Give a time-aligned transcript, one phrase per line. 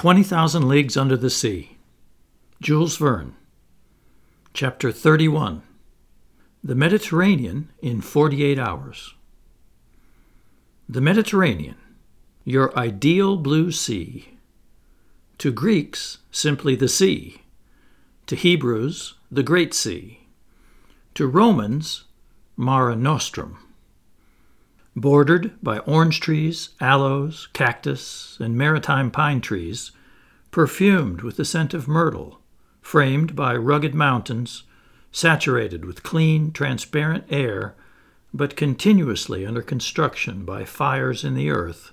[0.00, 1.76] 20,000 Leagues Under the Sea.
[2.62, 3.36] Jules Verne.
[4.54, 5.60] Chapter 31
[6.64, 9.12] The Mediterranean in 48 Hours.
[10.88, 11.76] The Mediterranean,
[12.46, 14.38] your ideal blue sea.
[15.36, 17.42] To Greeks, simply the sea.
[18.24, 20.20] To Hebrews, the Great Sea.
[21.12, 22.04] To Romans,
[22.56, 23.58] Mare Nostrum
[24.96, 29.92] bordered by orange trees, aloes, cactus, and maritime pine trees,
[30.50, 32.40] perfumed with the scent of myrtle,
[32.82, 34.64] framed by rugged mountains,
[35.12, 37.74] saturated with clean, transparent air,
[38.32, 41.92] but continuously under construction by fires in the earth,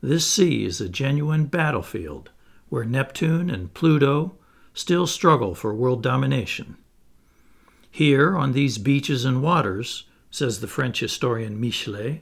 [0.00, 2.30] this sea is a genuine battlefield
[2.68, 4.36] where Neptune and Pluto
[4.72, 6.76] still struggle for world domination.
[7.90, 12.20] Here, on these beaches and waters, says the French historian Michelet,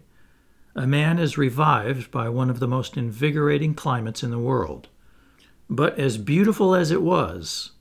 [0.75, 4.89] a man is revived by one of the most invigorating climates in the world.
[5.71, 7.73] But as beautiful as it was,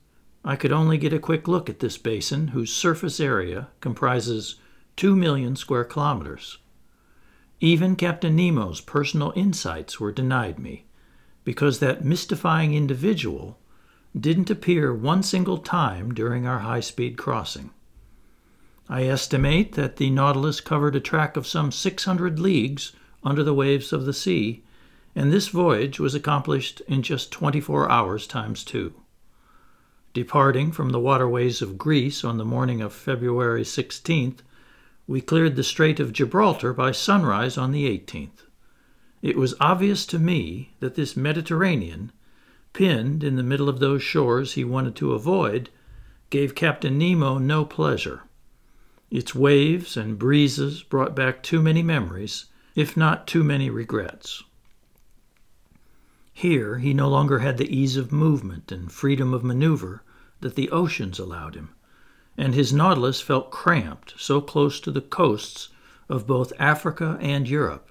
[0.44, 4.56] I could only get a quick look at this basin whose surface area comprises
[4.96, 6.58] 2 million square kilometers.
[7.60, 10.86] Even Captain Nemo's personal insights were denied me
[11.44, 13.58] because that mystifying individual
[14.18, 17.70] didn't appear one single time during our high speed crossing.
[18.88, 22.92] I estimate that the Nautilus covered a track of some 600 leagues
[23.24, 24.62] under the waves of the sea,
[25.16, 28.94] and this voyage was accomplished in just 24 hours times two.
[30.12, 34.38] Departing from the waterways of Greece on the morning of February 16th,
[35.08, 38.44] we cleared the Strait of Gibraltar by sunrise on the 18th.
[39.20, 42.12] It was obvious to me that this Mediterranean,
[42.72, 45.70] pinned in the middle of those shores he wanted to avoid,
[46.30, 48.22] gave Captain Nemo no pleasure.
[49.10, 54.42] Its waves and breezes brought back too many memories, if not too many regrets.
[56.32, 60.02] Here he no longer had the ease of movement and freedom of maneuver
[60.40, 61.70] that the oceans allowed him,
[62.36, 65.68] and his Nautilus felt cramped so close to the coasts
[66.08, 67.88] of both Africa and Europe.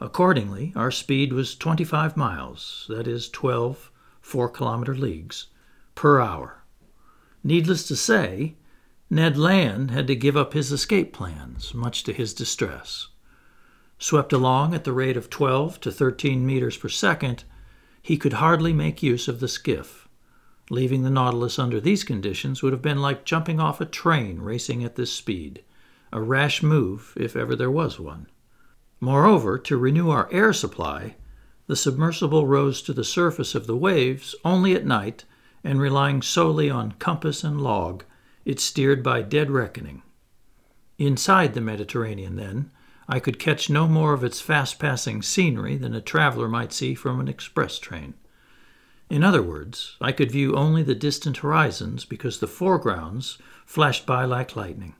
[0.00, 3.90] Accordingly, our speed was 25 miles, that is, 12
[4.20, 5.46] 4 kilometer leagues,
[5.94, 6.64] per hour.
[7.44, 8.56] Needless to say,
[9.14, 13.10] Ned Land had to give up his escape plans, much to his distress.
[13.96, 17.44] Swept along at the rate of 12 to 13 meters per second,
[18.02, 20.08] he could hardly make use of the skiff.
[20.68, 24.82] Leaving the Nautilus under these conditions would have been like jumping off a train racing
[24.82, 25.62] at this speed,
[26.12, 28.26] a rash move if ever there was one.
[28.98, 31.14] Moreover, to renew our air supply,
[31.68, 35.24] the submersible rose to the surface of the waves only at night
[35.62, 38.02] and relying solely on compass and log
[38.44, 40.02] it steered by dead reckoning.
[40.98, 42.70] Inside the Mediterranean, then,
[43.08, 46.94] I could catch no more of its fast passing scenery than a traveler might see
[46.94, 48.14] from an express train.
[49.10, 54.24] In other words, I could view only the distant horizons because the foregrounds flashed by
[54.24, 54.94] like lightning.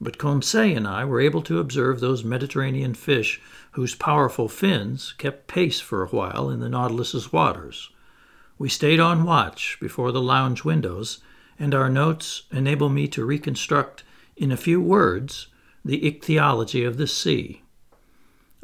[0.00, 3.40] But Conseil and I were able to observe those Mediterranean fish
[3.72, 7.90] whose powerful fins kept pace for a while in the Nautilus's waters.
[8.58, 11.20] We stayed on watch before the lounge windows
[11.62, 14.02] and our notes enable me to reconstruct
[14.36, 15.46] in a few words
[15.84, 17.62] the ichthyology of this sea.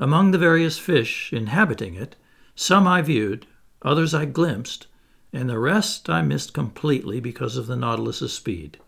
[0.01, 2.17] Among the various fish inhabiting it,
[2.57, 3.47] some I viewed,
[3.83, 4.89] others I glimpsed,
[5.33, 8.81] and the rest I missed completely because of the Nautilus's speed.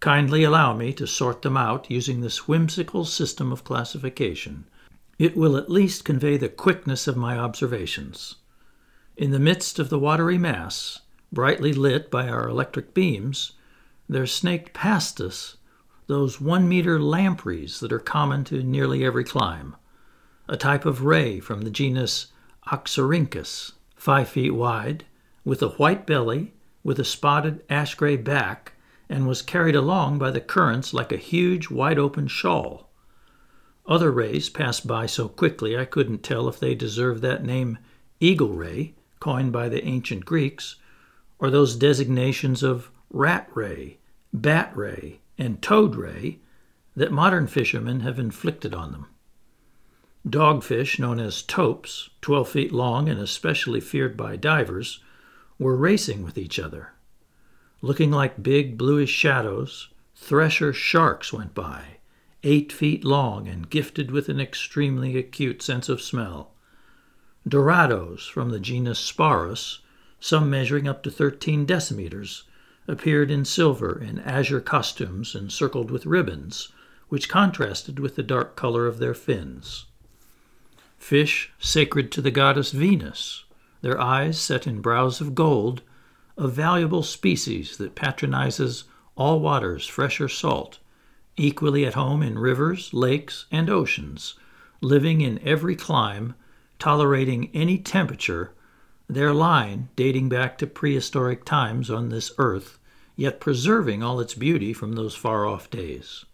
[0.00, 4.64] Kindly allow me to sort them out using this whimsical system of classification.
[5.20, 8.34] It will at least convey the quickness of my observations.
[9.16, 13.52] In the midst of the watery mass, brightly lit by our electric beams,
[14.08, 15.56] there snaked past us
[16.06, 19.74] those one meter lampreys that are common to nearly every clime,
[20.48, 22.26] a type of ray from the genus
[22.70, 25.04] Oxyrhynchus, five feet wide,
[25.44, 26.52] with a white belly,
[26.84, 28.72] with a spotted ash gray back,
[29.08, 32.90] and was carried along by the currents like a huge wide open shawl.
[33.86, 37.78] Other rays passed by so quickly I couldn't tell if they deserved that name
[38.20, 40.76] eagle ray, coined by the ancient Greeks,
[41.42, 43.98] or those designations of rat ray,
[44.32, 46.38] bat ray, and toad ray
[46.94, 49.06] that modern fishermen have inflicted on them.
[50.24, 55.00] Dogfish known as topes, 12 feet long and especially feared by divers,
[55.58, 56.92] were racing with each other.
[57.80, 61.98] Looking like big bluish shadows, thresher sharks went by,
[62.44, 66.52] eight feet long and gifted with an extremely acute sense of smell.
[67.48, 69.80] Dorados from the genus Sparus
[70.22, 72.44] some measuring up to 13 decimeters,
[72.86, 76.68] appeared in silver and azure costumes encircled with ribbons,
[77.08, 79.86] which contrasted with the dark color of their fins.
[80.96, 83.42] Fish sacred to the goddess Venus,
[83.80, 85.82] their eyes set in brows of gold,
[86.38, 88.84] a valuable species that patronizes
[89.16, 90.78] all waters, fresh or salt,
[91.36, 94.34] equally at home in rivers, lakes, and oceans,
[94.80, 96.36] living in every clime,
[96.78, 98.52] tolerating any temperature,
[99.14, 102.78] their line dating back to prehistoric times on this earth,
[103.16, 106.24] yet preserving all its beauty from those far off days.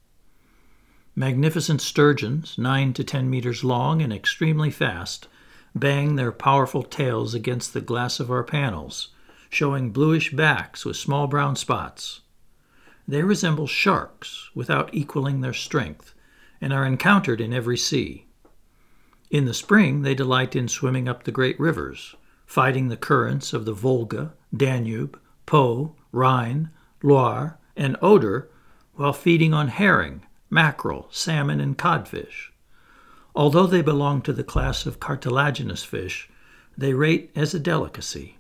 [1.15, 5.27] Magnificent sturgeons, nine to ten meters long and extremely fast,
[5.75, 9.09] bang their powerful tails against the glass of our panels,
[9.51, 12.21] showing bluish backs with small brown spots.
[13.07, 16.15] They resemble sharks without equaling their strength,
[16.61, 18.27] and are encountered in every sea.
[19.31, 22.15] In the spring, they delight in swimming up the great rivers,
[22.49, 26.71] fighting the currents of the Volga, Danube, Po, Rhine,
[27.03, 28.49] Loire, and Oder,
[28.95, 32.51] while feeding on herring, mackerel, salmon, and codfish.
[33.37, 36.31] Although they belong to the class of cartilaginous fish,
[36.77, 38.39] they rate as a delicacy.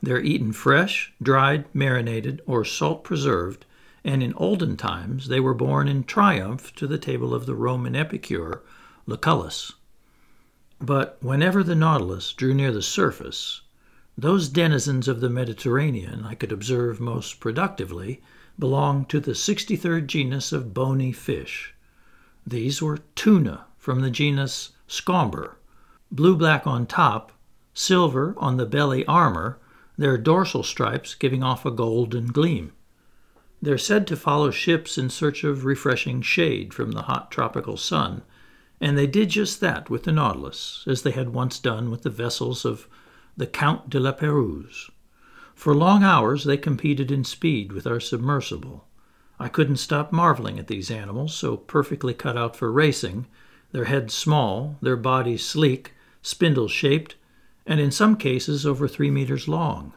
[0.00, 3.66] They're eaten fresh, dried, marinated, or salt preserved,
[4.04, 7.96] and in olden times they were borne in triumph to the table of the Roman
[7.96, 8.62] epicure
[9.04, 9.72] Lucullus.
[10.80, 13.62] But whenever the Nautilus drew near the surface,
[14.16, 18.22] those denizens of the Mediterranean I could observe most productively
[18.58, 21.74] belonged to the 63rd genus of bony fish.
[22.46, 25.56] These were tuna from the genus Scomber,
[26.12, 27.32] blue black on top,
[27.74, 29.58] silver on the belly armor,
[29.96, 32.72] their dorsal stripes giving off a golden gleam.
[33.60, 38.22] They're said to follow ships in search of refreshing shade from the hot tropical sun
[38.80, 42.10] and they did just that with the Nautilus, as they had once done with the
[42.10, 42.86] vessels of
[43.36, 44.90] the Count de la Pérouse.
[45.54, 48.86] For long hours they competed in speed with our submersible.
[49.40, 53.26] I couldn't stop marveling at these animals, so perfectly cut out for racing,
[53.72, 57.16] their heads small, their bodies sleek, spindle shaped,
[57.66, 59.92] and in some cases over three meters long,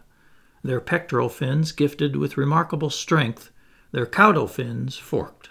[0.63, 3.51] their pectoral fins gifted with remarkable strength,
[3.91, 5.49] their caudal fins forked.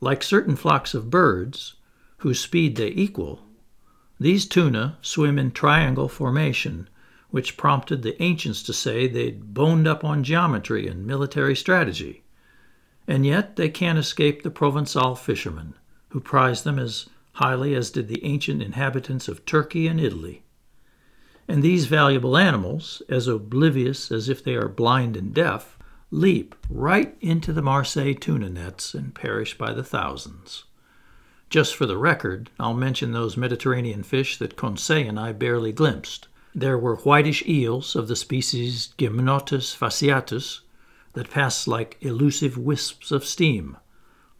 [0.00, 1.74] Like certain flocks of birds,
[2.22, 3.40] whose speed they equal,
[4.20, 6.88] these tuna swim in triangle formation,
[7.30, 12.22] which prompted the ancients to say they'd boned up on geometry and military strategy.
[13.08, 15.74] And yet they can't escape the Provençal fishermen,
[16.10, 20.44] who prize them as highly as did the ancient inhabitants of Turkey and Italy.
[21.48, 25.76] And these valuable animals, as oblivious as if they are blind and deaf,
[26.12, 30.66] leap right into the Marseille tuna nets and perish by the thousands.
[31.52, 36.28] Just for the record, I'll mention those Mediterranean fish that Conseil and I barely glimpsed.
[36.54, 40.60] There were whitish eels of the species Gymnotus fasciatus
[41.12, 43.76] that passed like elusive wisps of steam,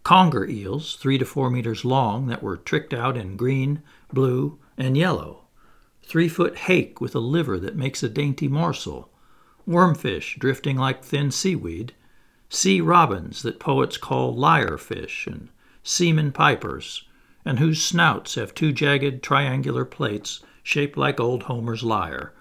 [0.05, 4.97] conger eels, three to four meters long, that were tricked out in green, blue, and
[4.97, 5.45] yellow,
[6.03, 9.11] three foot hake with a liver that makes a dainty morsel,
[9.69, 11.93] wormfish drifting like thin seaweed,
[12.49, 15.51] sea robins that poets call lyre fish, and
[15.83, 17.05] seamen pipers,
[17.45, 22.33] and whose snouts have two jagged triangular plates shaped like old Homer's lyre,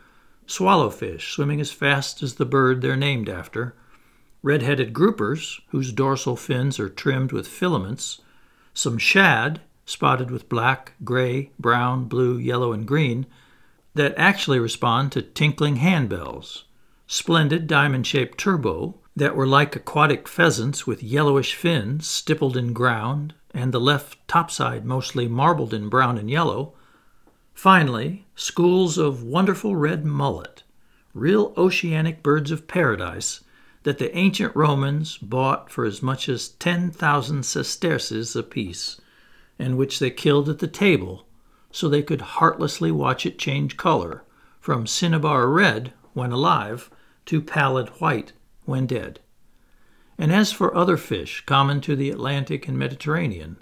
[0.45, 3.75] swallowfish swimming as fast as the bird they're named after,
[4.43, 8.21] red headed groupers whose dorsal fins are trimmed with filaments,
[8.73, 13.25] some shad spotted with black, gray, brown, blue, yellow, and green
[13.93, 16.63] that actually respond to tinkling handbells,
[17.07, 23.33] splendid diamond shaped turbot that were like aquatic pheasants with yellowish fins stippled in ground,
[23.53, 26.73] and the left topside mostly marbled in brown and yellow.
[27.53, 30.63] Finally, schools of wonderful red mullet,
[31.13, 33.43] real oceanic birds of paradise
[33.83, 39.01] that the ancient Romans bought for as much as 10,000 sesterces apiece,
[39.59, 41.25] and which they killed at the table
[41.71, 44.23] so they could heartlessly watch it change color
[44.59, 46.89] from cinnabar red when alive
[47.25, 48.33] to pallid white
[48.65, 49.19] when dead.
[50.17, 53.57] And as for other fish common to the Atlantic and Mediterranean,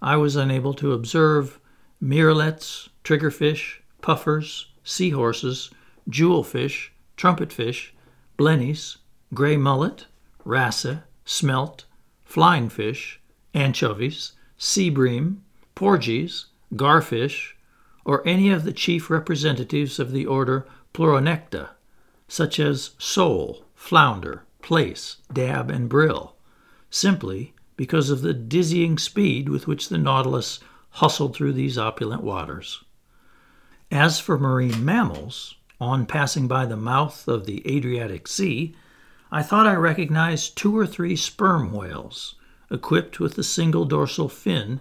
[0.00, 1.58] I was unable to observe
[2.02, 5.70] miralets, triggerfish, puffers, seahorses,
[6.08, 7.90] jewelfish, trumpetfish,
[8.38, 8.98] blennies,
[9.32, 10.06] gray mullet,
[10.44, 11.84] wrasse, smelt,
[12.24, 13.20] flying fish,
[13.54, 15.42] anchovies, sea bream,
[15.74, 16.46] porgies,
[16.76, 17.56] garfish,
[18.04, 21.70] or any of the chief representatives of the order Pleuronecta,
[22.28, 26.34] such as sole, flounder, plaice, dab, and brill,
[26.88, 32.82] simply because of the dizzying speed with which the Nautilus hustled through these opulent waters.
[33.90, 38.74] As for marine mammals, on passing by the mouth of the Adriatic Sea,
[39.30, 42.36] I thought I recognized two or three sperm whales
[42.70, 44.80] equipped with the single dorsal fin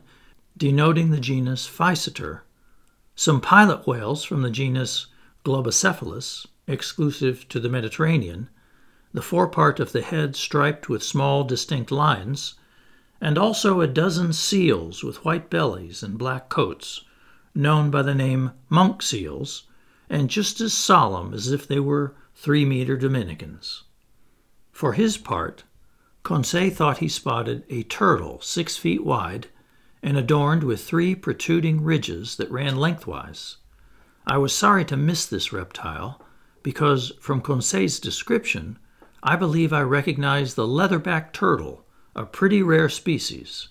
[0.56, 2.44] denoting the genus Physeter,
[3.16, 5.08] some pilot whales from the genus
[5.44, 8.50] Globicephalus, exclusive to the Mediterranean,
[9.14, 12.56] the forepart of the head striped with small distinct lines,
[13.22, 17.06] and also a dozen seals with white bellies and black coats,
[17.54, 19.64] known by the name monk seals,
[20.10, 23.84] and just as solemn as if they were three meter Dominicans.
[24.72, 25.64] For his part,
[26.24, 29.48] Conseil thought he spotted a turtle six feet wide
[30.02, 33.58] and adorned with three protruding ridges that ran lengthwise.
[34.26, 36.22] I was sorry to miss this reptile
[36.64, 38.80] because, from Conseil's description,
[39.26, 43.70] I believe I recognized the leatherback turtle, a pretty rare species.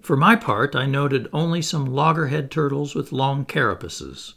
[0.00, 4.32] For my part, I noted only some loggerhead turtles with long carapaces.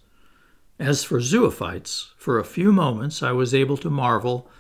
[0.78, 4.52] As for zoophytes, for a few moments I was able to marvel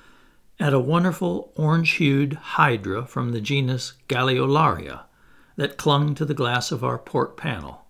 [0.61, 5.01] at a wonderful orange hued hydra from the genus Galeolaria
[5.57, 7.85] that clung to the glass of our port panel.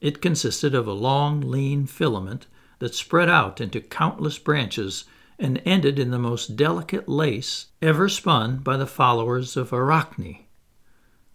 [0.00, 2.46] It consisted of a long, lean filament
[2.78, 5.06] that spread out into countless branches
[5.40, 10.44] and ended in the most delicate lace ever spun by the followers of Arachne.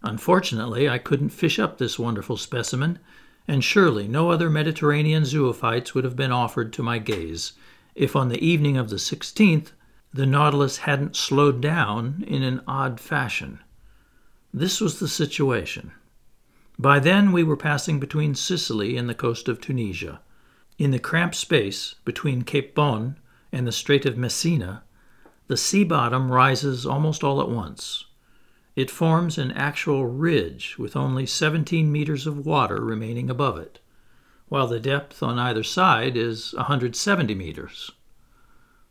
[0.03, 2.99] Unfortunately, I couldn't fish up this wonderful specimen,
[3.47, 7.53] and surely no other Mediterranean zoophytes would have been offered to my gaze
[7.95, 9.71] if on the evening of the 16th
[10.13, 13.59] the Nautilus hadn't slowed down in an odd fashion.
[14.53, 15.91] This was the situation.
[16.77, 20.21] By then we were passing between Sicily and the coast of Tunisia.
[20.77, 23.17] In the cramped space between Cape Bon
[23.51, 24.83] and the Strait of Messina,
[25.47, 28.05] the sea bottom rises almost all at once.
[28.75, 33.79] It forms an actual ridge with only 17 meters of water remaining above it,
[34.49, 37.91] while the depth on either side is 170 meters.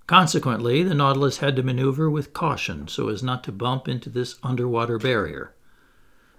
[0.06, 4.37] Consequently, the Nautilus had to maneuver with caution so as not to bump into this
[4.42, 5.54] underwater barrier.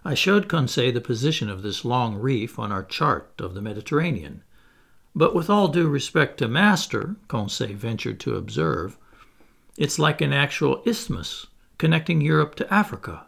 [0.04, 4.44] I showed Conseil the position of this long reef on our chart of the Mediterranean,
[5.16, 8.98] but with all due respect to Master, Conseil ventured to observe,
[9.78, 13.26] it's like an actual isthmus connecting Europe to Africa.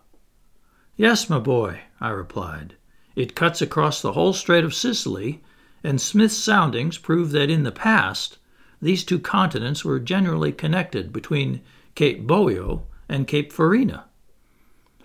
[0.98, 2.76] Yes, my boy, I replied.
[3.16, 5.42] It cuts across the whole Strait of Sicily,
[5.84, 8.38] and Smith's soundings prove that in the past
[8.82, 11.62] these two continents were generally connected between
[11.96, 14.06] Cape Boeo and Cape Farina.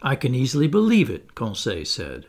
[0.02, 2.26] I can easily believe it, Conseil said.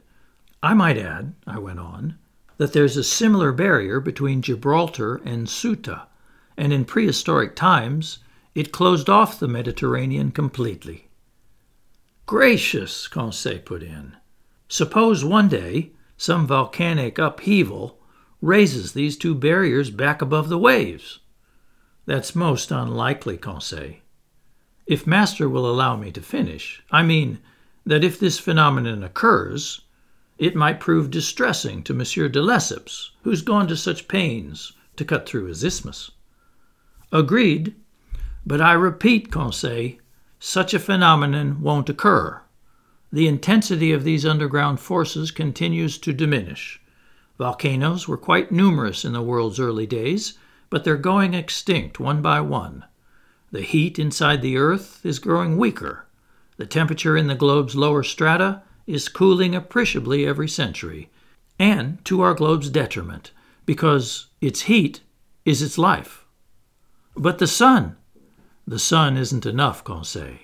[0.61, 2.17] I might add, I went on,
[2.63, 6.03] that there's a similar barrier between Gibraltar and Ceuta,
[6.55, 8.19] and in prehistoric times
[8.55, 11.09] it closed off the Mediterranean completely.
[12.25, 14.15] Gracious, Conseil put in.
[14.69, 17.99] Suppose one day some volcanic upheaval
[18.41, 21.19] raises these two barriers back above the waves.
[22.05, 23.95] That's most unlikely, Conseil.
[24.85, 27.39] If Master will allow me to finish, I mean
[27.85, 29.81] that if this phenomenon occurs,
[30.37, 35.27] it might prove distressing to Monsieur de Lesseps, who's gone to such pains to cut
[35.27, 36.11] through his isthmus.
[37.11, 37.75] Agreed,
[38.45, 39.93] but I repeat, Conseil,
[40.39, 42.41] such a phenomenon won't occur.
[43.11, 46.81] The intensity of these underground forces continues to diminish.
[47.37, 50.37] Volcanoes were quite numerous in the world's early days,
[50.69, 52.83] but they're going extinct one by one.
[53.51, 56.07] The heat inside the earth is growing weaker.
[56.57, 61.09] The temperature in the globe's lower strata is cooling appreciably every century,
[61.59, 63.31] and to our globe's detriment,
[63.65, 65.01] because its heat
[65.45, 66.25] is its life.
[67.15, 67.95] But the sun,
[68.65, 70.37] the sun isn't enough, Conseil.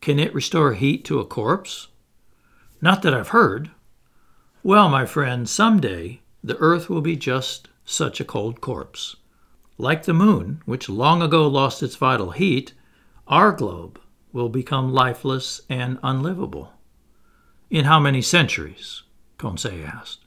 [0.00, 1.88] Can it restore heat to a corpse?
[2.80, 3.70] Not that I've heard.
[4.62, 9.16] Well, my friend, some day the earth will be just such a cold corpse.
[9.76, 12.72] Like the moon, which long ago lost its vital heat,
[13.26, 14.00] our globe
[14.32, 16.72] will become lifeless and unlivable.
[17.70, 19.04] In how many centuries?
[19.38, 20.24] Conseil asked.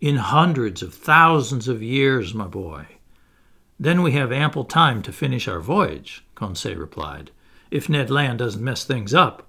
[0.00, 2.86] In hundreds of thousands of years, my boy.
[3.78, 7.30] Then we have ample time to finish our voyage, Conseil replied,
[7.70, 9.46] if Ned Land doesn't mess things up.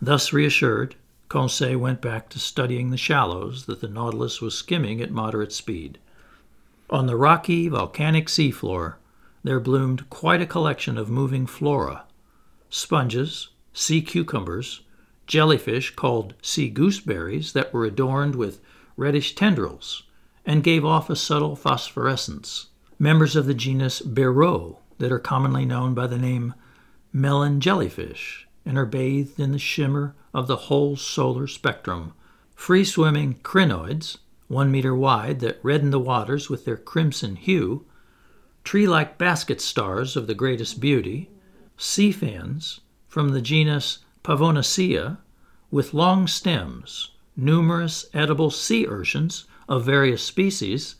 [0.00, 0.94] Thus reassured,
[1.28, 5.98] Conseil went back to studying the shallows that the Nautilus was skimming at moderate speed.
[6.88, 8.94] On the rocky, volcanic seafloor,
[9.42, 12.04] there bloomed quite a collection of moving flora
[12.70, 14.82] sponges, sea cucumbers,
[15.26, 18.60] jellyfish called sea gooseberries that were adorned with
[18.96, 20.04] reddish tendrils
[20.44, 22.66] and gave off a subtle phosphorescence,
[22.98, 26.54] members of the genus Beroe that are commonly known by the name
[27.12, 32.12] melon jellyfish and are bathed in the shimmer of the whole solar spectrum,
[32.54, 34.18] free swimming crinoids,
[34.48, 37.84] one meter wide, that redden the waters with their crimson hue,
[38.64, 41.30] tree like basket stars of the greatest beauty,
[41.76, 45.18] sea fans from the genus Pavonacea,
[45.70, 50.96] with long stems, numerous edible sea urchins of various species,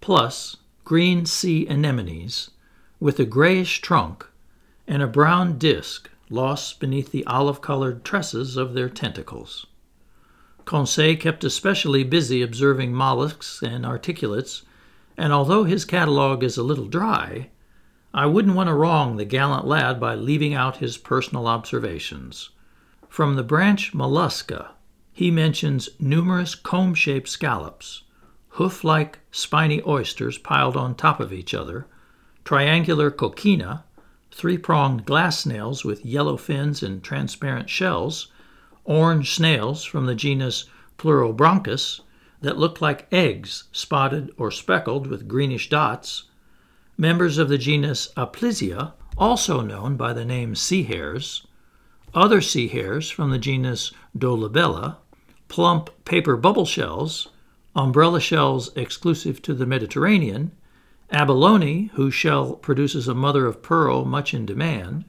[0.00, 2.52] plus green sea anemones
[2.98, 4.26] with a grayish trunk
[4.88, 9.66] and a brown disk lost beneath the olive colored tresses of their tentacles.
[10.64, 14.62] Conseil kept especially busy observing mollusks and articulates,
[15.18, 17.50] and although his catalogue is a little dry,
[18.14, 22.48] I wouldn't want to wrong the gallant lad by leaving out his personal observations.
[23.10, 24.68] From the branch Mollusca,
[25.12, 28.04] he mentions numerous comb shaped scallops,
[28.50, 31.88] hoof like spiny oysters piled on top of each other,
[32.44, 33.82] triangular coquina,
[34.30, 38.28] three pronged glass snails with yellow fins and transparent shells,
[38.84, 42.02] orange snails from the genus Pleurobranchus
[42.42, 46.26] that look like eggs spotted or speckled with greenish dots,
[46.96, 51.44] members of the genus Aplysia, also known by the name sea hares,
[52.14, 54.96] other sea hares from the genus Dolabella,
[55.48, 57.28] plump paper bubble shells,
[57.74, 60.52] umbrella shells exclusive to the Mediterranean,
[61.10, 65.04] abalone, whose shell produces a mother of pearl much in demand,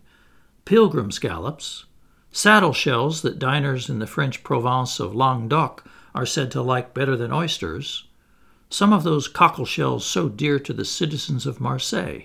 [0.66, 1.86] pilgrim scallops,
[2.32, 7.16] saddle shells that diners in the French province of Languedoc are said to like better
[7.16, 8.06] than oysters,
[8.70, 12.22] some of those cockle shells so dear to the citizens of Marseille,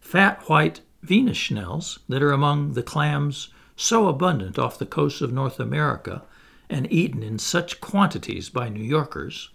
[0.00, 5.32] fat white Venus schnels that are among the clams so abundant off the coasts of
[5.32, 6.22] North America
[6.68, 9.50] and eaten in such quantities by New Yorkers,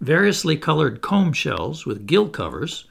[0.00, 2.84] variously colored comb shells with gill covers,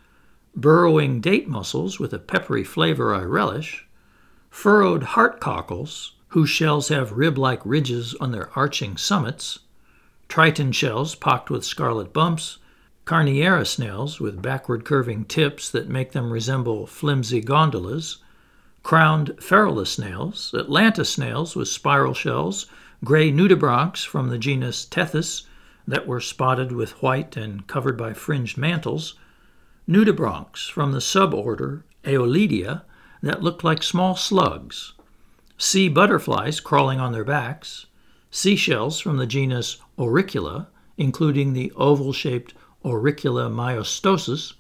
[0.56, 3.88] burrowing date mussels with a peppery flavor I relish,
[4.50, 9.60] furrowed heart cockles, whose shells have rib like ridges on their arching summits,
[10.28, 12.58] triton shells pocked with scarlet bumps,
[13.06, 18.18] carinaria snails with backward curving tips that make them resemble flimsy gondolas,
[18.84, 22.66] crowned ferula snails, Atlanta snails with spiral shells,
[23.04, 25.44] gray nudibranchs from the genus Tethys
[25.88, 29.16] that were spotted with white and covered by fringed mantles,
[29.88, 32.84] nudibranchs from the suborder Aeolidia
[33.22, 34.94] that looked like small slugs,
[35.58, 37.86] sea butterflies crawling on their backs,
[38.32, 42.54] seashells from the genus Auricula, including the oval shaped
[42.86, 44.54] Auricula myosotis,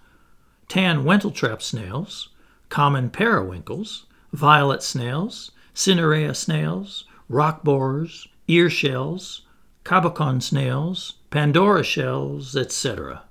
[0.67, 2.29] tan wentletrap snails,
[2.69, 9.41] common periwinkles, violet snails, cinerea snails, rock borers, ear shells,
[9.83, 13.21] cabochon snails, Pandora shells, etc.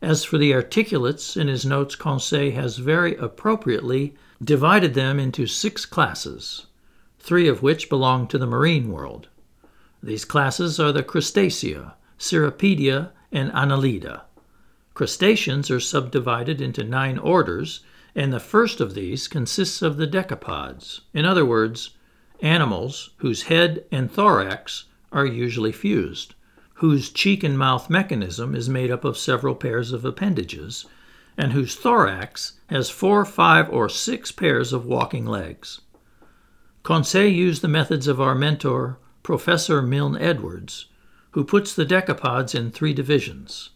[0.00, 5.84] As for the articulates, in his notes, Conseil has very appropriately divided them into six
[5.84, 6.66] classes,
[7.18, 9.28] three of which belong to the marine world.
[10.02, 14.22] These classes are the Crustacea, Cirripedia, and Annelida.
[14.94, 17.80] Crustaceans are subdivided into nine orders,
[18.18, 21.90] and the first of these consists of the decapods, in other words,
[22.40, 26.34] animals whose head and thorax are usually fused,
[26.74, 30.84] whose cheek and mouth mechanism is made up of several pairs of appendages,
[31.36, 35.80] and whose thorax has four, five, or six pairs of walking legs.
[36.82, 40.86] Conseil used the methods of our mentor, Professor Milne Edwards,
[41.32, 43.70] who puts the decapods in three divisions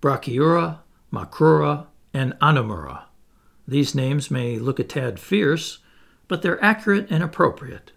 [0.00, 0.78] Brachyura,
[1.12, 3.06] Macrura, and Anomura.
[3.66, 5.78] These names may look a tad fierce,
[6.28, 7.92] but they're accurate and appropriate.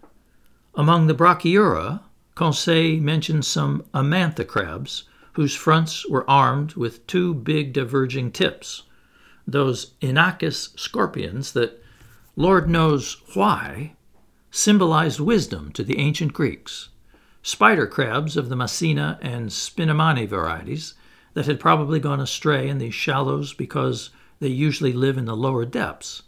[0.74, 2.02] Among the Brachyura,
[2.34, 8.84] Conseil mentions some Amathia crabs whose fronts were armed with two big diverging tips,
[9.46, 11.82] those Inachus scorpions that,
[12.36, 13.94] Lord knows why,
[14.50, 16.88] symbolized wisdom to the ancient Greeks,
[17.42, 20.94] spider crabs of the Massena and Spinamani varieties
[21.34, 25.64] that had probably gone astray in these shallows because they usually live in the lower
[25.64, 26.22] depths,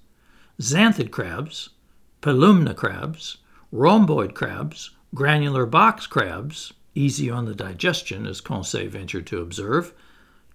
[0.60, 1.70] xanthid crabs,
[2.22, 3.38] palumna crabs,
[3.72, 9.92] rhomboid crabs, granular box crabs, easy on the digestion, as Conseil ventured to observe,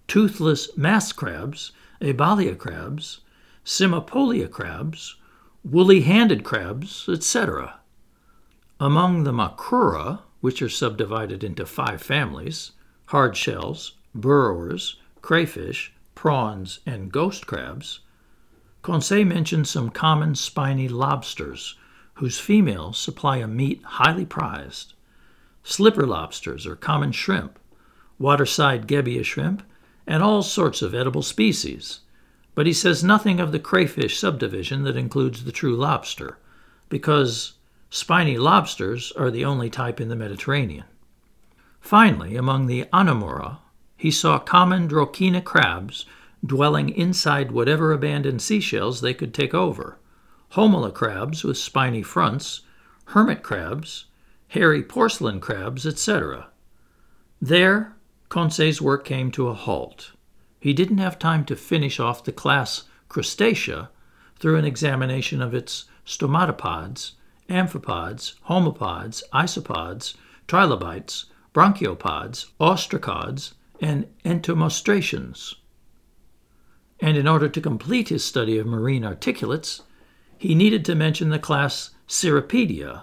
[0.06, 3.20] toothless mass crabs, Ebalia crabs,
[3.64, 5.16] Cymopolia crabs,
[5.64, 7.80] woolly handed crabs, etc.
[8.78, 12.72] Among the Macrura, which are subdivided into five families
[13.06, 18.00] hard shells, burrowers, crayfish, prawns, and ghost crabs,
[18.82, 21.74] Conseil mentions some common spiny lobsters,
[22.14, 24.92] whose females supply a meat highly prized.
[25.62, 27.58] Slipper lobsters are common shrimp,
[28.18, 29.62] waterside gebbia shrimp,
[30.06, 32.00] and all sorts of edible species,
[32.54, 36.38] but he says nothing of the crayfish subdivision that includes the true lobster,
[36.90, 37.54] because
[37.88, 40.84] spiny lobsters are the only type in the Mediterranean.
[41.80, 43.58] Finally, among the Anomura,
[43.96, 46.04] he saw common Drochina crabs
[46.44, 49.98] dwelling inside whatever abandoned seashells they could take over,
[50.52, 52.62] Homola crabs with spiny fronts,
[53.06, 54.06] hermit crabs,
[54.48, 56.48] hairy porcelain crabs, etc.
[57.40, 57.96] There,
[58.28, 60.12] Conseil's work came to a halt.
[60.60, 63.88] he didn't have time to finish off the class Crustacea
[64.38, 67.12] through an examination of its stomatopods,
[67.48, 70.14] amphipods, homopods, isopods,
[70.46, 73.54] trilobites, branchiopods, ostracods,
[73.84, 75.56] and entomostraceans.
[77.00, 79.82] And in order to complete his study of marine articulates,
[80.38, 83.02] he needed to mention the class Cirripedia,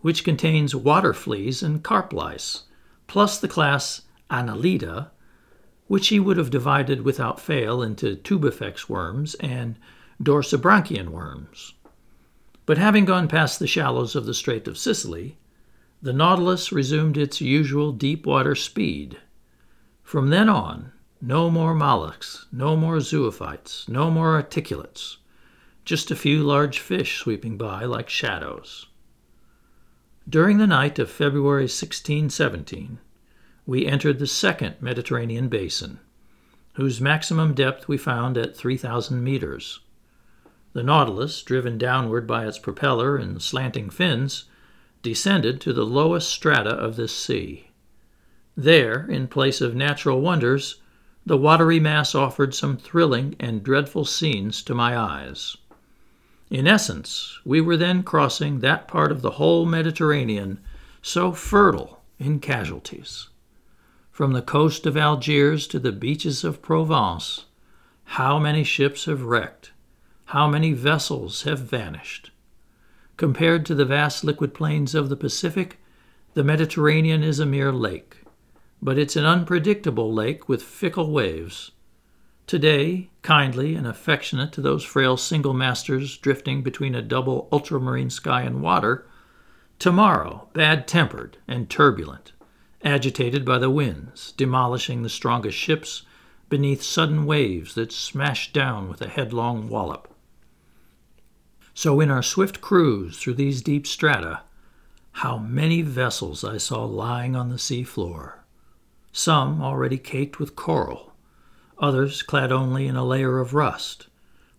[0.00, 2.64] which contains water fleas and carp lice,
[3.06, 5.10] plus the class Annelida,
[5.86, 9.78] which he would have divided without fail into tubifex worms and
[10.22, 11.72] dorsibranchian worms.
[12.66, 15.38] But having gone past the shallows of the Strait of Sicily,
[16.02, 19.16] the Nautilus resumed its usual deep water speed.
[20.08, 25.18] From then on, no more mollusks, no more zoophytes, no more articulates,
[25.84, 28.86] just a few large fish sweeping by like shadows.
[30.26, 33.00] During the night of February 1617,
[33.66, 36.00] we entered the second Mediterranean basin,
[36.76, 39.80] whose maximum depth we found at 3,000 meters.
[40.72, 44.44] The Nautilus, driven downward by its propeller and slanting fins,
[45.02, 47.67] descended to the lowest strata of this sea.
[48.60, 50.80] There, in place of natural wonders,
[51.24, 55.56] the watery mass offered some thrilling and dreadful scenes to my eyes.
[56.50, 60.58] In essence, we were then crossing that part of the whole Mediterranean
[61.00, 63.28] so fertile in casualties.
[64.10, 67.44] From the coast of Algiers to the beaches of Provence,
[68.06, 69.70] how many ships have wrecked,
[70.24, 72.32] how many vessels have vanished.
[73.16, 75.78] Compared to the vast liquid plains of the Pacific,
[76.34, 78.24] the Mediterranean is a mere lake,
[78.80, 81.72] but it's an unpredictable lake with fickle waves.
[82.46, 88.42] Today, kindly and affectionate to those frail single masters drifting between a double ultramarine sky
[88.42, 89.06] and water,
[89.78, 92.32] tomorrow, bad tempered and turbulent,
[92.82, 96.02] agitated by the winds, demolishing the strongest ships
[96.48, 100.08] beneath sudden waves that smash down with a headlong wallop.
[101.74, 104.40] So, in our swift cruise through these deep strata,
[105.12, 108.37] how many vessels I saw lying on the sea floor.
[109.12, 111.12] Some already caked with coral,
[111.78, 114.08] others clad only in a layer of rust,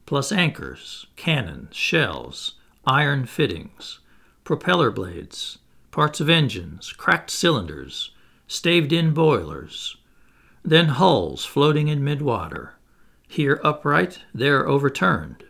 [0.05, 3.99] plus anchors, cannons, shells, iron fittings,
[4.43, 5.59] propeller blades,
[5.91, 8.11] parts of engines, cracked cylinders,
[8.47, 9.97] staved in boilers,
[10.63, 12.71] then hulls floating in midwater,
[13.27, 15.43] here upright, there overturned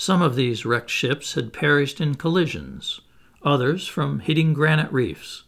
[0.00, 3.02] some of these wrecked ships had perished in collisions,
[3.42, 5.44] others from hitting granite reefs.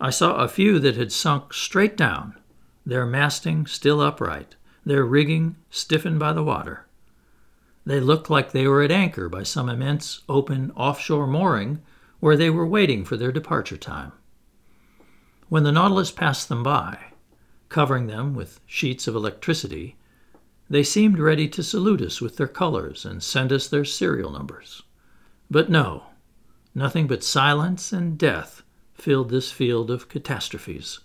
[0.00, 2.36] I saw a few that had sunk straight down,
[2.84, 4.54] their masting still upright,
[4.84, 6.86] their rigging stiffened by the water.
[7.86, 11.80] They looked like they were at anchor by some immense open offshore mooring
[12.20, 14.12] where they were waiting for their departure time.
[15.48, 16.98] When the Nautilus passed them by,
[17.68, 19.96] covering them with sheets of electricity,
[20.68, 24.82] they seemed ready to salute us with their colors and send us their serial numbers.
[25.50, 26.06] But no,
[26.74, 28.62] nothing but silence and death
[28.96, 31.00] filled this field of catastrophes.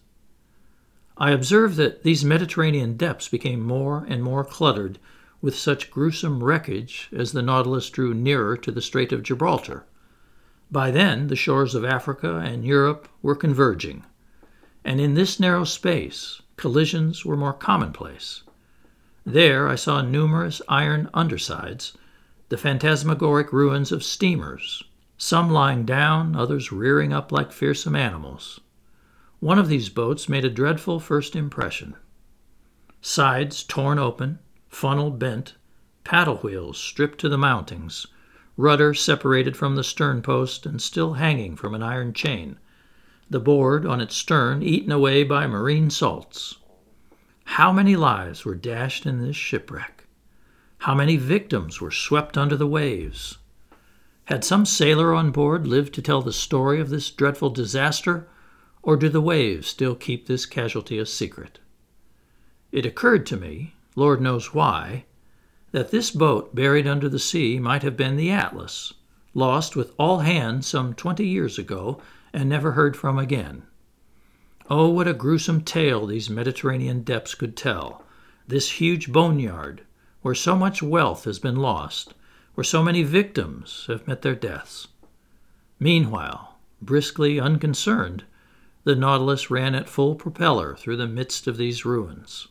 [1.17, 4.97] I observed that these Mediterranean depths became more and more cluttered
[5.41, 9.85] with such gruesome wreckage as the Nautilus drew nearer to the Strait of Gibraltar.
[10.71, 14.03] By then, the shores of Africa and Europe were converging,
[14.85, 18.43] and in this narrow space, collisions were more commonplace.
[19.25, 21.97] There I saw numerous iron undersides,
[22.49, 24.83] the phantasmagoric ruins of steamers,
[25.21, 28.59] some lying down, others rearing up like fearsome animals.
[29.39, 31.95] One of these boats made a dreadful first impression.
[33.01, 35.53] Sides torn open, funnel bent,
[36.03, 38.07] paddle wheels stripped to the mountings,
[38.57, 42.57] rudder separated from the stern post and still hanging from an iron chain,
[43.29, 46.55] the board on its stern eaten away by marine salts.
[47.43, 50.07] How many lives were dashed in this shipwreck?
[50.79, 53.37] How many victims were swept under the waves?
[54.31, 58.29] Had some sailor on board lived to tell the story of this dreadful disaster,
[58.81, 61.59] or do the waves still keep this casualty a secret?
[62.71, 65.03] It occurred to me, Lord knows why,
[65.73, 68.93] that this boat buried under the sea might have been the Atlas,
[69.33, 73.63] lost with all hands some twenty years ago and never heard from again.
[74.69, 78.05] Oh, what a gruesome tale these Mediterranean depths could tell!
[78.47, 79.81] This huge boneyard,
[80.21, 82.13] where so much wealth has been lost,
[82.55, 84.87] where so many victims have met their deaths.
[85.79, 88.23] Meanwhile, briskly unconcerned,
[88.83, 92.47] the Nautilus ran at full propeller through the midst of these ruins.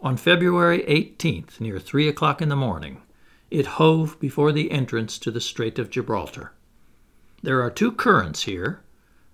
[0.00, 3.02] On February 18th, near three o'clock in the morning,
[3.50, 6.52] it hove before the entrance to the Strait of Gibraltar.
[7.42, 8.82] There are two currents here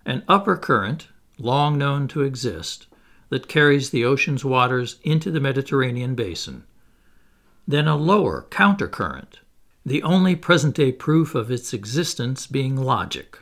[0.05, 2.87] an upper current long known to exist,
[3.29, 6.65] that carries the ocean's waters into the Mediterranean basin.
[7.67, 9.41] Then a lower countercurrent,
[9.89, 13.39] the only present day proof of its existence being logic.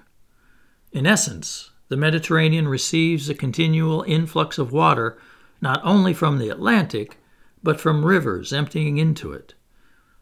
[0.93, 5.19] In essence, the Mediterranean receives a continual influx of water
[5.61, 7.19] not only from the Atlantic,
[7.63, 9.55] but from rivers emptying into it.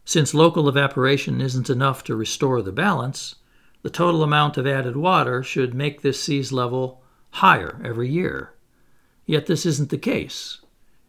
[0.03, 3.35] Since local evaporation isn't enough to restore the balance,
[3.81, 8.53] the total amount of added water should make this sea's level higher every year.
[9.25, 10.61] Yet this isn't the case,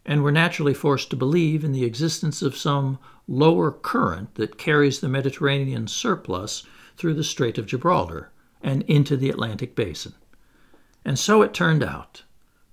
[0.07, 5.01] and we're naturally forced to believe in the existence of some lower current that carries
[5.01, 6.63] the Mediterranean surplus
[6.95, 8.31] through the Strait of Gibraltar
[8.63, 10.15] and into the Atlantic basin.
[11.03, 12.23] And so it turned out.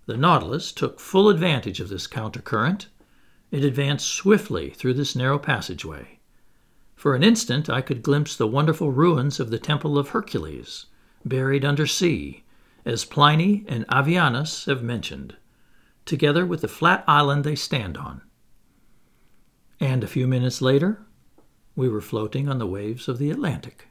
[0.07, 2.87] The Nautilus took full advantage of this countercurrent.
[3.51, 6.21] It advanced swiftly through this narrow passageway.
[6.95, 10.87] For an instant, I could glimpse the wonderful ruins of the Temple of Hercules,
[11.25, 12.45] buried under sea,
[12.85, 15.37] as Pliny and Avienus have mentioned,
[16.05, 18.23] together with the flat island they stand on.
[19.81, 21.05] And a few minutes later,
[21.77, 23.89] we were floating on the waves of the Atlantic.